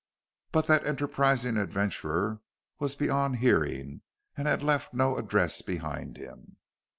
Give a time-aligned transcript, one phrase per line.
[0.51, 2.41] But that enterprising adventurer
[2.79, 4.01] was beyond hearing,
[4.35, 6.57] and had left no address behind him.